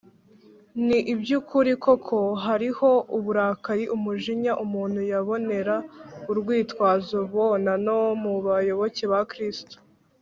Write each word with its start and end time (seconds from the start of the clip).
ni 0.85 0.99
iby’ukuri 1.13 1.71
koko 1.83 2.17
hariho 2.45 2.89
uburakari/umujinya 3.17 4.53
umuntu 4.63 4.99
yabonera 5.11 5.75
urwitwazo, 6.31 7.17
bona 7.33 7.73
no 7.85 7.99
mu 8.21 8.33
bayoboke 8.45 9.03
ba 9.13 9.21
kristo 9.31 9.75